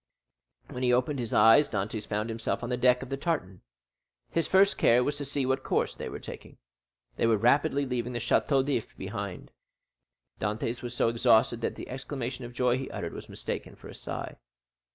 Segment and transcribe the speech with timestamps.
[0.71, 3.61] When he opened his eyes Dantès found himself on the deck of the tartan.
[4.31, 6.57] His first care was to see what course they were taking.
[7.17, 9.51] They were rapidly leaving the Château d'If behind.
[10.39, 13.93] Dantès was so exhausted that the exclamation of joy he uttered was mistaken for a
[13.93, 14.37] sigh.